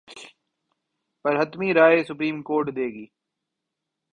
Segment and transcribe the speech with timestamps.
[1.25, 3.05] پر حتمی رائے supreme court دے گی۔